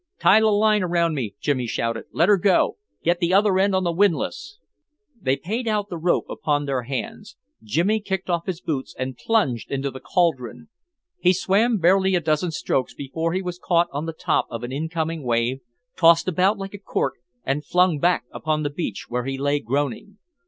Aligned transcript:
"Tie 0.19 0.39
the 0.39 0.47
line 0.47 0.81
around 0.81 1.13
me," 1.13 1.35
Jimmy 1.39 1.67
shouted. 1.67 2.05
"Let 2.11 2.27
her 2.27 2.37
go. 2.37 2.77
Get 3.03 3.19
the 3.19 3.35
other 3.35 3.59
end 3.59 3.75
on 3.75 3.83
the 3.83 3.91
windlass." 3.91 4.57
They 5.21 5.35
paid 5.37 5.67
out 5.67 5.89
the 5.89 5.97
rope 5.99 6.25
through 6.43 6.65
their 6.65 6.81
hands. 6.81 7.37
Jimmy 7.61 7.99
kicked 7.99 8.27
off 8.27 8.47
his 8.47 8.61
boots 8.61 8.95
and 8.97 9.15
plunged 9.15 9.69
into 9.69 9.91
the 9.91 9.99
cauldron. 9.99 10.69
He 11.19 11.33
swam 11.33 11.77
barely 11.77 12.15
a 12.15 12.19
dozen 12.19 12.49
strokes 12.49 12.95
before 12.95 13.33
he 13.33 13.43
was 13.43 13.59
caught 13.59 13.89
on 13.91 14.07
the 14.07 14.11
top 14.13 14.47
of 14.49 14.63
an 14.63 14.71
incoming 14.71 15.21
wave, 15.21 15.59
tossed 15.95 16.27
about 16.27 16.57
like 16.57 16.73
a 16.73 16.79
cork 16.79 17.17
and 17.43 17.63
flung 17.63 17.99
back 17.99 18.23
upon 18.31 18.63
the 18.63 18.71
beach, 18.71 19.05
where 19.07 19.25
he 19.25 19.37
lay 19.37 19.59
groaning. 19.59 20.17